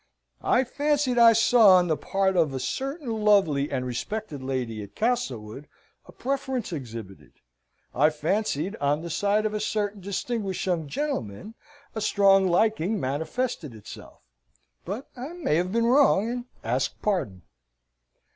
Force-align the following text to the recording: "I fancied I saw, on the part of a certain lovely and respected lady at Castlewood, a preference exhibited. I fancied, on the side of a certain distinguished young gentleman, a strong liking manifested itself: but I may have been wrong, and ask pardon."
"I 0.41 0.63
fancied 0.63 1.19
I 1.19 1.33
saw, 1.33 1.75
on 1.77 1.85
the 1.87 1.95
part 1.95 2.35
of 2.35 2.55
a 2.55 2.59
certain 2.59 3.23
lovely 3.23 3.69
and 3.71 3.85
respected 3.85 4.41
lady 4.41 4.81
at 4.81 4.95
Castlewood, 4.95 5.67
a 6.07 6.11
preference 6.11 6.73
exhibited. 6.73 7.33
I 7.93 8.09
fancied, 8.09 8.75
on 8.77 9.03
the 9.03 9.11
side 9.11 9.45
of 9.45 9.53
a 9.53 9.59
certain 9.59 10.01
distinguished 10.01 10.65
young 10.65 10.87
gentleman, 10.87 11.53
a 11.93 12.01
strong 12.01 12.47
liking 12.47 12.99
manifested 12.99 13.75
itself: 13.75 14.23
but 14.85 15.07
I 15.15 15.33
may 15.33 15.57
have 15.57 15.71
been 15.71 15.85
wrong, 15.85 16.27
and 16.31 16.45
ask 16.63 16.99
pardon." 17.03 17.43